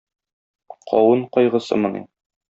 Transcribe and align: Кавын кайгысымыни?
Кавын 0.89 1.21
кайгысымыни? 1.33 2.01